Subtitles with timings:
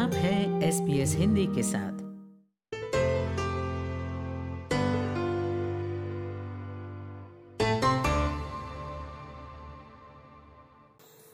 [0.00, 1.98] आप हैं S P S Hindi के साथ।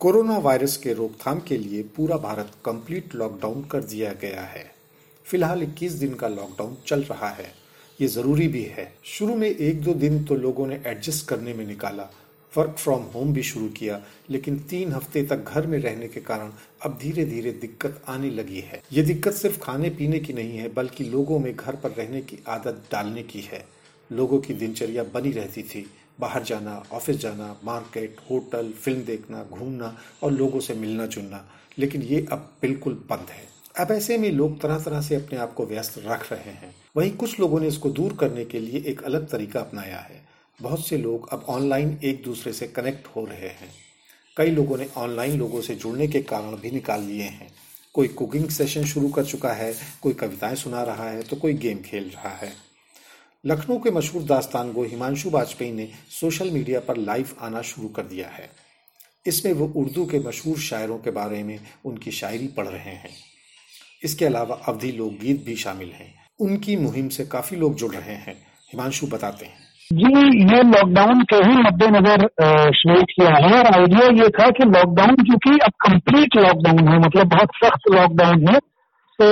[0.00, 4.74] कोरोना वायरस के रोकथाम के लिए पूरा भारत कंप्लीट लॉकडाउन कर दिया गया है।
[5.24, 7.52] फ़िलहाल 21 दिन का लॉकडाउन चल रहा है।
[8.00, 11.66] ये ज़रूरी भी है। शुरू में एक दो दिन तो लोगों ने एडजस्ट करने में
[11.66, 12.10] निकाला।
[12.56, 16.52] वर्क फ्रॉम होम भी शुरू किया, लेकिन तीन हफ़्ते तक घर में रहने के कारण
[16.82, 20.74] अब धीरे धीरे दिक्कत आने लगी है। ये दिक्कत सिर्फ़ खाने पीने की नहीं है,
[20.74, 23.66] बल्कि लोगों में घर पर रहने की आदत डालने की है।
[24.12, 25.90] लोगों की दिनचर्या बनी रहती थी।
[26.20, 32.02] बाहर जाना, ऑफ़िस जाना, मार्केट, होटल, फ़िल्म देखना, घूमना और लोगों से मिलना जुलना। लेकिन
[32.02, 33.48] ये अब बिल्कुल बंद है।
[33.86, 37.10] अब ऐसे में लोग तरह तरह से अपने आप को व्यस्त रख रहे हैं। वहीं
[37.10, 40.25] कुछ लोगों ने इसको दूर करने के लिए एक अलग तरीका अपनाया है।
[40.62, 43.68] बहुत से लोग अब ऑनलाइन एक दूसरे से कनेक्ट हो रहे हैं।
[44.36, 47.52] कई लोगों ने ऑनलाइन लोगों से जुड़ने के कारण भी निकाल लिए हैं।
[47.94, 51.78] कोई कुकिंग सेशन शुरू कर चुका है, कोई कविताएँ सुना रहा है तो कोई गेम
[51.78, 52.52] खेल रहा है।
[53.46, 55.88] लखनऊ के मशहूर दास्तान गो हिमांशु वाजपेयी ने
[56.20, 58.50] सोशल मीडिया पर लाइव आना शुरू कर दिया है।
[59.26, 63.10] इसमें वो उर्दू के मशहूर शायरों के बारे में उनकी शायरी पढ़ रहे हैं।
[64.04, 68.34] इसके अलावा अवधि लोकगीत भी शामिल हैं। उनकी मुहिम से काफ़ी लोग जुड़ रहे हैं।
[68.72, 70.08] हिमांशु बताते हैं। जी,
[70.44, 72.22] ये लॉकडाउन के ही मद्देनजर
[72.76, 77.28] शुरू किया है और आइडिया ये था कि लॉकडाउन क्योंकि अब कंप्लीट लॉकडाउन है मतलब
[77.34, 78.58] बहुत सख्त लॉकडाउन है
[79.18, 79.28] तो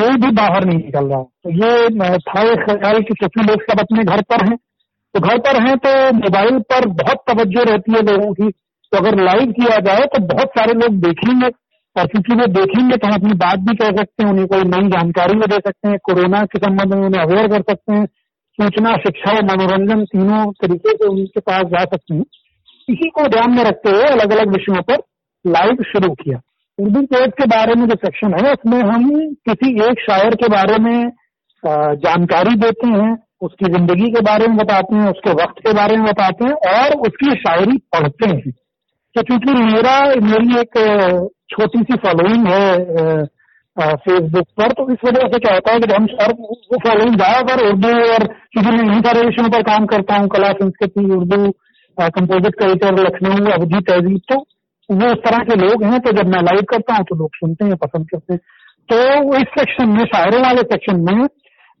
[0.00, 3.80] कोई भी बाहर नहीं निकल रहा तो ये था एक ख्याल कि क्योंकि लोग सब
[3.80, 4.56] अपने घर पर हैं
[5.14, 8.50] तो घर पर हैं तो मोबाइल पर बहुत तवज्जो रहती है लोगों की।
[8.92, 11.48] तो अगर लाइव किया जाए तो बहुत सारे लोग देखेंगे
[11.96, 14.88] और क्योंकि वो देखेंगे तो हम अपनी बात भी कह सकते हैं, उन्हें कोई नई
[14.90, 18.06] जानकारी भी दे सकते हैं, कोरोना के संबंध में उन्हें अवेयर कर सकते हैं
[18.58, 22.24] सूचना, शिक्षा और मनोरंजन तीनों तरीके से उनके पास जा सकती हैं।
[22.88, 25.02] इसी को ध्यान में रखते हुए अलग अलग विषयों पर
[25.44, 26.40] लाइव शुरू किया।
[26.78, 29.08] उर्दू पोएट के बारे में जो सेक्शन है, उसमें हम
[29.48, 31.10] किसी एक शायर के बारे में
[31.98, 36.04] जानकारी देते हैं, उसकी ज़िंदगी के बारे में बताते हैं, उसके वक्त के बारे में
[36.04, 38.50] बताते हैं और उसकी शायरी पढ़ते हैं।
[39.16, 40.78] तो क्योंकि मेरा, मेरी एक
[41.50, 43.26] छोटी सी फॉलोइंग है
[43.78, 47.64] फेसबुक पर तो इस वजह से क्या होता है कि हम सर वो फॉलोइंग ज़्यादातर
[47.66, 51.50] उर्दू और क्योंकि मैं इन सारे विषयों पर काम करता हूँ, कला संस्कृति, उर्दू
[51.98, 54.36] कंपोजिट कल्चर लखनऊ अवधि तहजीब तो
[54.88, 57.64] वो उस तरह के लोग हैं तो जब मैं लाइव करता हूँ तो लोग सुनते
[57.64, 58.40] हैं, पसंद करते हैं।
[58.88, 61.26] तो इस सेक्शन में, शायरों वाले सेक्शन में,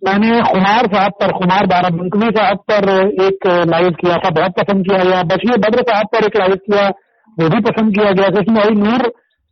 [0.02, 2.88] मैंने खुमार साहब पर, खुमार बाराबंकवी साहब पर
[3.24, 6.88] एक लाइव किया था, बहुत पसंद किया गया। बशीर बद्र साहब पर एक लाइव किया,
[7.36, 9.10] वो भी पसंद किया गया। आई नूर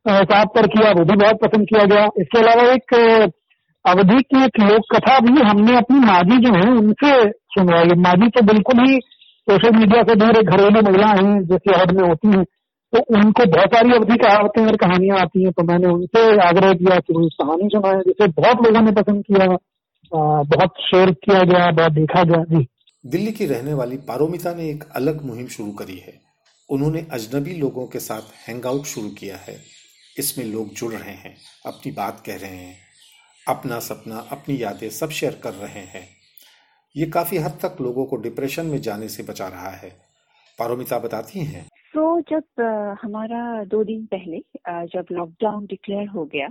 [0.08, 2.94] साहब पर किया, वो भी बहुत पसंद किया गया। इसके अलावा एक
[3.84, 7.10] अवधि की एक लोक कथा भी हमने अपनी माजी जो है, उनसे
[7.54, 8.98] सुनवाई माजी तो बिल्कुल ही
[9.48, 12.44] सोशल मीडिया से दूर एक घरेलू महिला हैं जैसी अवध में होती हैं।
[12.92, 16.98] तो उनको बहुत सारी अवधि कहावतें और कहानियाँ आती हैं तो मैंने उनसे आग्रह किया
[16.98, 19.46] कि वो कहानी सुनाए, जिसे बहुत लोगों ने पसंद किया।
[20.12, 22.66] बहुत शेयर किया गया, बहुत देखा गया। जी।
[23.04, 26.14] दिल्ली की रहने वाली पारोमिता ने एक अलग मुहिम शुरू करी है।
[26.68, 29.56] उन्होंने अजनबी लोगों के साथ हैंग आउट शुरू किया है।
[30.18, 32.76] इसमें लोग जुड़ रहे हैं, अपनी बात कह रहे हैं,
[33.46, 36.06] अपना सपना, अपनी यादें सब शेयर कर रहे हैं।
[36.94, 39.90] ये काफ़ी हद तक लोगों को डिप्रेशन में जाने से बचा रहा है।
[40.58, 41.66] पारोमिता बताती हैं?
[41.94, 42.62] तो जब
[43.02, 44.38] हमारा दो दिन पहले
[44.88, 46.48] जब लॉकडाउन डिक्लेयर हो गया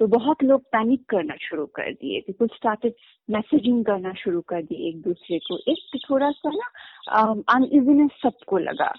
[0.00, 2.92] तो बहुत लोग पैनिक करना शुरू कर दिए। पीपल स्टार्टेड
[3.28, 8.92] मैसेजिंग करना शुरू कर दिए एक दूसरे को। एक थोड़ा सा ना अनइजीनेस सबको लगा।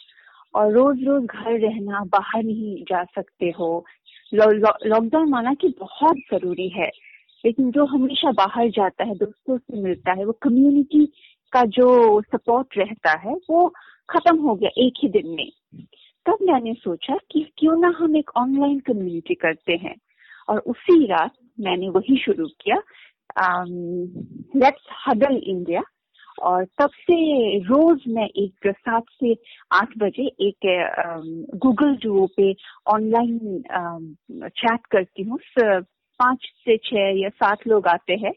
[0.54, 3.86] और रोज रोज घर रहना, बाहर नहीं जा सकते हो।
[4.34, 6.90] लॉकडाउन माना कि बहुत ज़रूरी है,
[7.44, 11.06] लेकिन जो हमेशा बाहर जाता है, दोस्तों से मिलता है, वो कम्युनिटी
[11.54, 13.68] का जो सपोर्ट रहता है, वो
[14.10, 15.50] खत्म हो गया एक ही दिन में।
[16.26, 19.96] तब मैंने सोचा कि क्यों ना हम एक ऑनलाइन कम्युनिटी करते हैं।
[20.50, 22.76] और उसी रात मैंने वही शुरू किया
[24.56, 25.82] लेट्स हडल इंडिया
[26.42, 27.16] और तब से
[27.60, 29.34] रोज मैं एक सात से
[29.72, 30.68] आठ बजे एक
[31.56, 32.52] गूगल डुओ पे
[32.88, 33.64] ऑनलाइन
[34.50, 35.40] चैट करती हूँ।
[36.20, 38.34] पाँच से छह या सात लोग आते हैं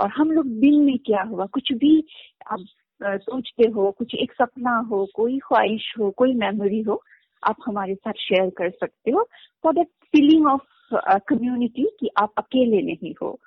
[0.00, 1.46] और हम लोग दिन में क्या हुआ?
[1.46, 2.04] कुछ भी
[2.52, 2.64] आप
[3.02, 7.02] सोचते हो, कुछ एक सपना हो, कोई ख्वाहिश हो, कोई मेमोरी हो,
[7.42, 9.28] आप हमारे साथ शेयर कर सकते हो।
[9.62, 10.94] For that feeling of
[11.28, 13.38] community कि आप अकेले नहीं हो।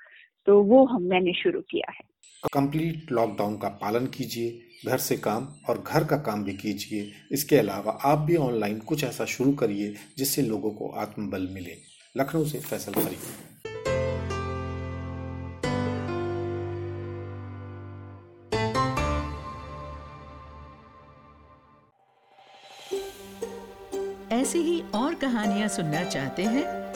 [0.45, 5.47] तो वो हम, मैंने शुरू किया है। कंप्लीट लॉकडाउन का पालन कीजिए, घर से काम
[5.69, 9.95] और घर का काम भी कीजिए। इसके अलावा आप भी ऑनलाइन कुछ ऐसा शुरू करिए
[10.17, 11.77] जिससे लोगों को आत्मबल मिले।
[12.17, 13.45] लखनऊ से फैसल फरीद।
[24.31, 26.86] ऐसी ही और कहानियाँ सुनना चाहते हैं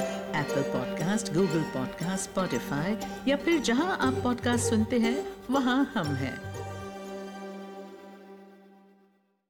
[0.42, 2.96] Apple podcast Google podcast Spotify
[3.28, 6.51] या फिर जहाँ आप पॉडकास्ट सुनते हैं, वहाँ हम हैं।